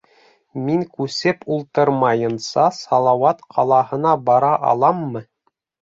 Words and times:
Мин 0.67 0.79
күсеп 0.93 1.43
ултырмайынса 1.57 2.65
Салауат 2.79 3.47
ҡалаһына 3.57 4.19
бара 4.31 4.51
аламмы? 4.71 5.23